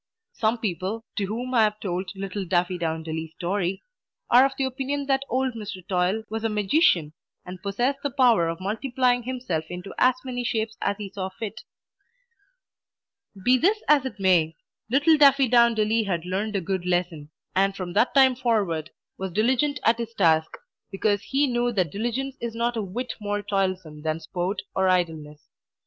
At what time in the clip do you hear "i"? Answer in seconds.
1.53-1.61